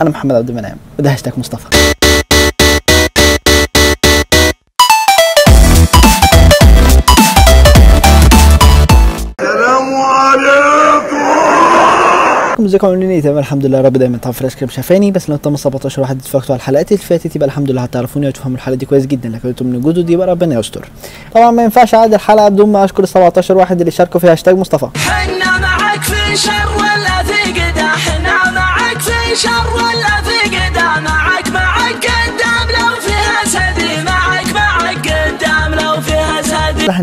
[0.00, 1.68] أنا محمد عبد المنعم وده هاشتاج مصطفى.
[9.40, 11.18] السلام عليكم.
[12.64, 15.56] ازيكم عاملين إيه تمام الحمد لله رب دايما طبعا فريش كريم شافاني بس لو أنتم
[15.56, 19.06] 17 واحد اتفرجتوا على الحلقات اللي فاتت يبقى الحمد لله هتعرفوني وتفهموا الحلقة دي كويس
[19.06, 20.88] جدا لكن أنتم من جدد يبقى ربنا يستر.
[21.34, 24.56] طبعا ما ينفعش اعدي الحلقة بدون ما أشكر ال 17 واحد اللي شاركوا في هاشتاج
[24.56, 24.88] مصطفى.
[24.98, 26.87] حنا معك في شر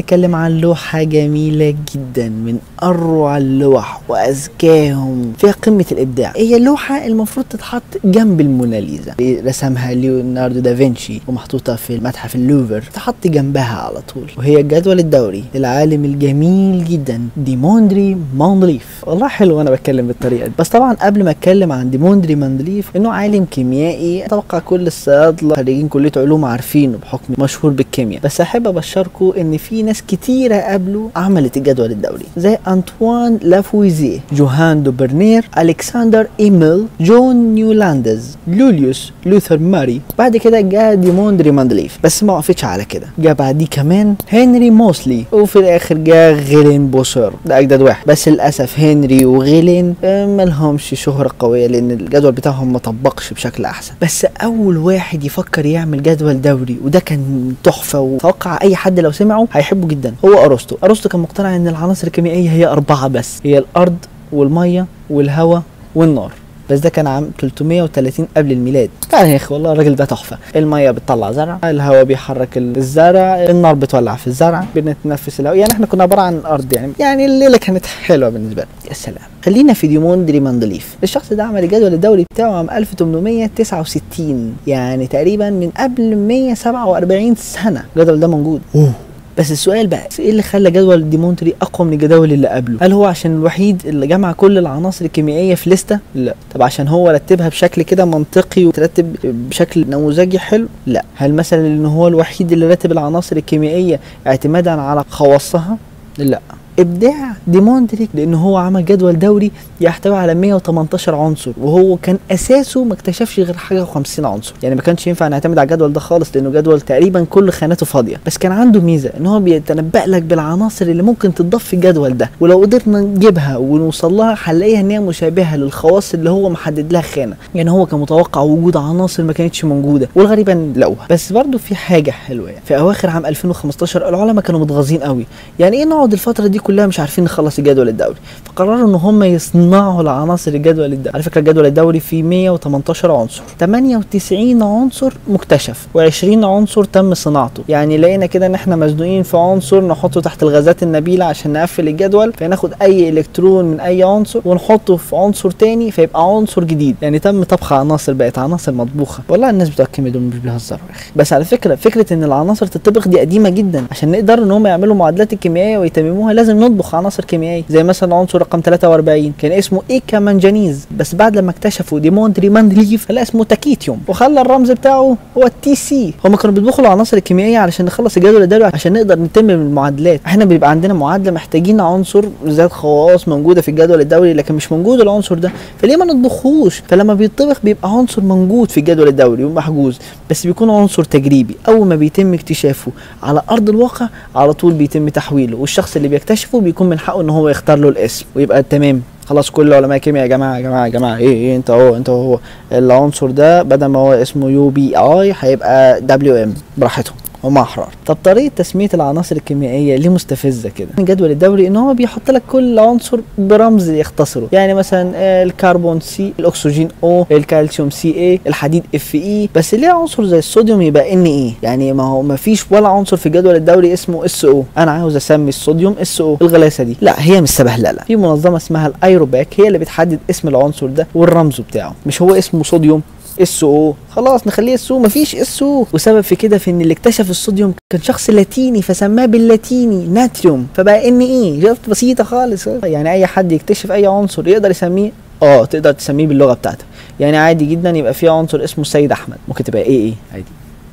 [0.00, 6.32] هنتكلم عن لوحة جميلة جدا من أروع اللوح وأذكاهم فيها قمة الإبداع.
[6.36, 9.14] هي لوحة المفروض تتحط جنب الموناليزا.
[9.20, 12.82] اللي رسمها ليوناردو دافنشي ومحطوطة في المتحف اللوفر.
[12.94, 14.30] تحط جنبها على طول.
[14.38, 19.04] وهي الجدول الدوري للعالم الجميل جدا ديميتري مندليف.
[19.06, 20.52] والله حلو وأنا بتكلم بالطريقة دي.
[20.58, 25.88] بس طبعا قبل ما أتكلم عن ديميتري مندليف إنه عالم كيميائي أتوقع كل الصيادلة خريجين
[25.88, 28.20] كلية علوم عارفينه بحكم مشهور بالكيمياء.
[28.24, 34.82] بس أحب أبشركم إن في ناس كتيرة قبله عملت الجدول الدوري زي انطوان لافويزيه جوهان
[34.82, 40.00] دوبرنير ألكسندر إيميل جون نيولاندز يوليوس لوثر ماير.
[40.18, 43.06] بعد كده جاء ديميتري مندليف بس ما وقفتش على كده.
[43.18, 48.06] جاء بعديه كمان هنري موسلي وفي الآخر جاء غلين سيبورغ ده أجدد واحد.
[48.06, 53.92] بس للأسف هنري وغلين آه، ملهمش شهرة قوية لأن الجدول بتاعهم ما طبقش بشكل أحسن.
[54.02, 59.46] بس أول واحد يفكر يعمل جدول دوري وده كان تحفة وأتوقع أي حد لو سمعه
[59.70, 60.14] هيحبه جدا.
[60.24, 60.76] هو أرسطو.
[60.84, 63.38] أرسطو كان مقتنع إن العناصر الكيميائية هي أربعة بس.
[63.44, 63.96] هي الأرض
[64.32, 65.62] والمية والهواء
[65.94, 66.32] والنار.
[66.70, 68.90] بس ده كان عام 330 قبل الميلاد.
[69.10, 70.38] كان يا أخي والله الراجل ده تحفة.
[70.56, 75.58] المية بتطلع زرع الهواء بيحرك الزرع النار بتولع في الزرع بنتنفس الهواء.
[75.58, 76.92] يعني إحنا كنا عبارة عن أرض يعني.
[77.00, 79.22] يعني الليلة كانت حلوة بالنسبة لي يا سلام.
[79.44, 80.96] خلينا في ديميتري مندليف.
[81.02, 87.84] الشخص ده عمل الجدول الدوري بتاعه عام 1869 يعني تقريبا من قبل 147 سنة.
[87.96, 88.60] الجدول ده موجود.
[88.74, 88.92] أوه.
[89.40, 93.04] بس السؤال بقى إيه اللي خلى جدول ديميتري أقوى من الجداول اللي قبله؟ هل هو
[93.04, 96.34] عشان الوحيد اللي جمع كل العناصر الكيميائية في لستة؟ لا.
[96.54, 101.04] طب عشان هو رتبها بشكل كده منطقي وترتب بشكل نموذجي حلو؟ لا.
[101.14, 105.76] هل مثلا إن هو الوحيد اللي رتب العناصر الكيميائية اعتمادا على خواصها؟
[106.18, 106.40] لا.
[106.78, 109.50] إبداع ديموندريك لأن هو عمل جدول دوري
[109.80, 114.54] يحتوي على 118 عنصر وهو كان أساسه ما اكتشفش غير حاجة و50 عنصر.
[114.62, 118.20] يعني ما كانش ينفع نعتمد على الجدول ده خالص لأنه جدول تقريبا كل خاناته فاضية.
[118.26, 122.30] بس كان عنده ميزة إن هو بيتنبأ لك بالعناصر اللي ممكن تضاف في الجدول ده.
[122.40, 127.36] ولو قدرنا نجيبها ونوصل لها هنلاقيها إن هي مشابهة للخواص اللي هو محدد لها خانة.
[127.54, 131.06] يعني هو كان متوقع وجود عناصر ما كانتش موجودة والغريب ان لقوها.
[131.10, 132.62] بس برضه في حاجة حلوة يعني.
[132.64, 135.26] في أواخر عام 2015 العلماء كانوا متغاظين قوي.
[135.58, 138.16] يعني إيه نقعد الفترة دي كلها مش عارفين نخلص الجدول الدوري.
[138.44, 143.42] فقرروا إن هم يصنعوا العناصر الجدول الدوري على فكرة الجدول الدوري فيه 118 عنصر.
[143.60, 147.62] 98 عنصر مكتشف و20 عنصر تم صناعته.
[147.68, 152.32] يعني لقينا كده إن إحنا مزنوقين في عنصر نحطه تحت الغازات النبيلة عشان نقفل الجدول
[152.32, 156.96] فناخد أي إلكترون من أي عنصر ونحطه في عنصر تاني فيبقى عنصر جديد.
[157.02, 159.22] يعني تم طبخ عناصر بقت عناصر مطبوخة.
[159.28, 161.10] والله الناس بتوع دول مش بيهزروا يا أخي.
[161.16, 163.84] بس على فكرة فكرة إن العناصر تطبخ دي قديمة جدا.
[163.90, 168.40] عشان نقدر إن هم يعملوا معادلات الكيميائيه ويتمموها لازم نطبخ عناصر كيميائية زي مثلا عنصر
[168.40, 174.00] رقم 43 كان اسمه eka-manganese بس بعد لما اكتشفوا ديميتري مندليف خلاه اسمه تكنيتيوم.
[174.08, 176.14] وخلى الرمز بتاعه هو ال T سي.
[176.24, 180.70] هم كانوا بيطبخوا العناصر الكيميائيه علشان نخلص الجدول الدوري عشان نقدر نتمم المعادلات إحنا بيبقى
[180.70, 185.52] عندنا معادلة محتاجين عنصر ذات خواص موجودة في الجدول الدوري لكن مش موجود العنصر ده
[185.78, 189.98] فليه ما نطبخوش فلما بيطبخ بيبقى عنصر موجود في الجدول الدوري ومحجوز
[190.30, 191.56] بس بيكون عنصر تجريبي.
[191.68, 195.56] أول ما بيتم اكتشافه على أرض الواقع على طول بيتم تحويله.
[195.56, 196.08] والشخص اللي
[196.40, 199.02] بيكتشفه بيكون من حقه إن هو يختار له الاسم ويبقى تمام.
[199.26, 202.08] خلاص كل علماء الكيمياء يا جماعة يا جماعة يا جماعة إيه إيه إنت أهو إنت
[202.08, 202.38] أهو.
[202.72, 207.16] العنصر ده بدل ما هو اسمه UBE هيبقى WM براحتهم.
[207.44, 212.42] احرار طب طريقة تسمية العناصر الكيميائية ليه مستفزة كده؟ الجدول الدوري إن هو بيحط لك
[212.52, 214.48] كل عنصر برمز يختصره.
[214.52, 220.38] يعني مثلا آه، الكربون C الأكسجين O الكالسيوم CA الحديد FE بس ليه عنصر زي
[220.38, 224.64] الصوديوم يبقى NA يعني ما هو ما فيش ولا عنصر في الجدول الدوري اسمه SO
[224.78, 226.96] أنا عاوز أسمي الصوديوم SO الغلاسه دي.
[227.00, 228.02] لا هي مش سبهللة.
[228.06, 231.94] في منظمة اسمها ال IUPAC هي اللي بتحدد اسم العنصر ده والرمز بتاعه.
[232.06, 233.02] مش هو اسمه صوديوم
[233.40, 238.02] SO خلاص نخليه SO مفيش SO وسبب في كده في إن اللي اكتشف الصوديوم كان
[238.02, 240.66] شخص لاتيني فسماه باللاتيني ناتريوم.
[240.76, 242.66] فبقى NA؟ شفت بسيطة خالص.
[242.66, 245.12] يعني أي حد يكتشف أي عنصر يقدر يسميه
[245.42, 246.84] آه تقدر تسميه باللغة بتاعتك
[247.20, 249.36] يعني عادي جدا يبقى في عنصر اسمه سيد أحمد.
[249.48, 250.44] ممكن تبقى إيه إيه؟ عادي.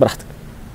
[0.00, 0.24] براحتك.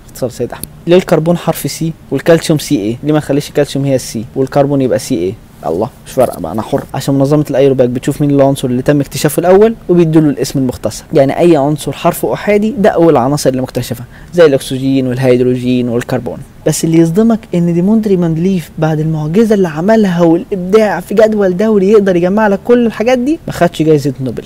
[0.07, 0.65] اختصار سيد أحمد.
[0.87, 4.99] ليه الكربون حرف C والكالسيوم CA ليه ما نخليش الكالسيوم هي ال C والكربون يبقى
[4.99, 5.33] CA
[5.65, 6.83] الله مش فارقة بقى أنا حر.
[6.93, 11.03] عشان منظمة ال IUPAC بتشوف مين العنصر اللي تم اكتشافه الأول وبيدوا له الاسم المختصر.
[11.13, 14.03] يعني أي عنصر حرفه أحادي ده أول العناصر اللي مكتشفه
[14.33, 16.37] زي الأكسجين والهيدروجين والكربون.
[16.67, 22.15] بس اللي يصدمك إن ديميتري مندليف بعد المعجزة اللي عملها والإبداع في جدول دوري يقدر
[22.15, 24.43] يجمع لك كل الحاجات دي ما خدش جايزة نوبل.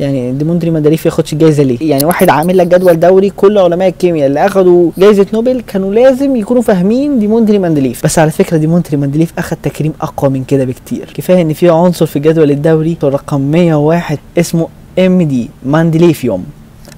[0.00, 3.88] يعني ديميتري مندليف ما ياخدش الجايزه ليه؟ يعني واحد عامل لك جدول دوري كل علماء
[3.88, 8.04] الكيمياء اللي أخدوا جايزة نوبل كانوا لازم يكونوا فاهمين ديميتري مندليف.
[8.04, 11.12] بس على فكرة ديميتري مندليف أخد تكريم أقوى من كده بكتير.
[11.14, 14.68] كفاية إن في عنصر في الجدول الدوري رقم 101 اسمه
[14.98, 16.44] MD مندليفيوم.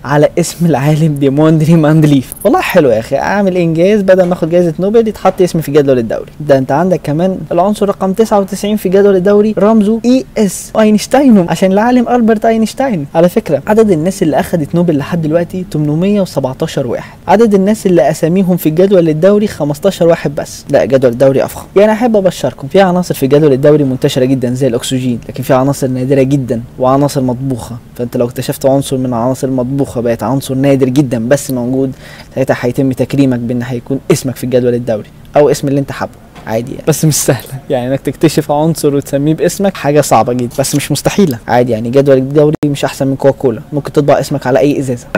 [0.05, 4.75] على اسم العالم ديميتري مندليف والله حلو يا أخي أعمل إنجاز بدل ما آخد جائزه
[4.81, 6.31] نوبل يتحط اسمي في الجدول الدوري.
[6.41, 12.09] ده أنت عندك كمان العنصر رقم 99 في الجدول الدوري رمزه ES أينشتاينيوم عشان العالم
[12.09, 13.07] ألبرت أينشتاين.
[13.15, 17.19] على فكرة عدد الناس اللي أخدت نوبل لحد دلوقتي 817 واحد.
[17.29, 20.65] عدد الناس اللي أساميهم في الجدول الدوري 15 واحد بس.
[20.71, 21.67] لا جدول الدوري أفخم.
[21.77, 25.87] يعني أحب أبشركم في عناصر في الجدول الدوري منتشرة جدا زي الأكسجين لكن في عناصر
[25.89, 27.77] نادرة جدا وعناصر مطبوخة.
[28.01, 31.93] فانت لو اكتشفت عنصر من العناصر المطبوخة بقت عنصر نادر جدا بس موجود
[32.35, 36.13] ساعتها هيتم تكريمك بأن هيكون اسمك في الجدول الدوري أو اسم اللي انت حابه.
[36.47, 36.85] عادي يعني.
[36.89, 37.49] بس مش سهلة.
[37.71, 41.39] يعني إنك تكتشف عنصر وتسميه باسمك حاجة صعبة جدا بس مش مستحيلة.
[41.49, 43.61] عادي يعني جدول الدوري مش أحسن من كوكاكولا.
[43.73, 45.07] ممكن تطبع اسمك على أي إزازة.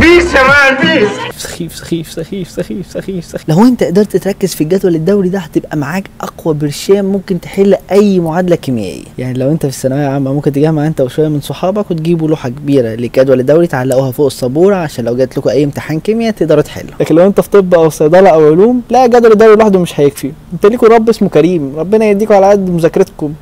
[0.00, 1.27] peace يا man peace.
[1.38, 5.76] سخيف سخيف سخيف سخيف سخيف سخيف لو انت قدرت تركز في الجدول الدوري ده هتبقى
[5.76, 9.04] معاك أقوى برشام ممكن تحل أي معادلة كيميائية.
[9.18, 12.88] يعني لو انت في الثانوية العامة ممكن تجمع انت وشوية من صحابك وتجيبوا لوحة كبيرة
[12.88, 16.90] للجدول الدوري تعلقوها فوق السبورة عشان لو جات لكم أي امتحان كيمياء تقدروا تحلوا.
[17.00, 20.32] لكن لو انت في طب أو صيدلة أو علوم لا الجدول الدوري لوحده مش هيكفي.
[20.52, 21.72] انت ليكوا رب اسمه كريم.
[21.76, 23.32] ربنا يديكوا على قد مذاكرتكم.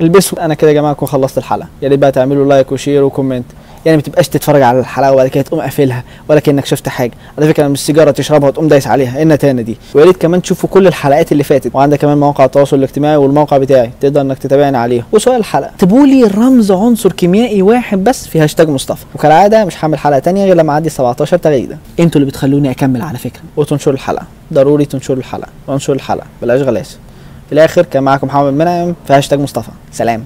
[0.00, 0.44] البسوا.
[0.44, 1.68] أنا كده يا جماعة أكون خلصت الحلقة.
[1.82, 3.44] يا ريت بقى تعملوا like و share و comment.
[3.86, 7.12] يعني ما تبقاش تتفرج على الحلقة وبعد كده تقوم قافلها ولا كأنك شفت حاجة.
[7.38, 9.16] على فكرة مش سيجارة تشربها وتقوم دايس عليها.
[9.16, 11.74] إيه النتانه دي؟ ويا ريت كمان تشوفوا كل الحلقات اللي فاتت.
[11.74, 13.90] وعندك كمان مواقع التواصل الاجتماعي والموقع بتاعي.
[14.00, 15.70] تقدر إنك تتابعني عليه وسؤال الحلقة.
[15.70, 19.04] اكتبوا لي رمز عنصر كيميائي واحد بس في هاشتاج مصطفى.
[19.14, 23.18] وكالعادة مش هعمل حلقة تانية غير لما أعدي 17 تغريده أنتوا اللي بتخلوني أكمل على
[23.18, 23.42] فكرة.
[23.56, 24.26] وتنشروا الحلقة.
[24.52, 25.48] ضروري تنشروا الحلقة.
[25.66, 26.26] وانشروا الحلقة.
[26.42, 26.98] بلاش غلاسه
[27.46, 29.70] في الآخر كان معاكم محمد منعم في هاشتاج مصطفى.
[29.92, 30.24] سلام.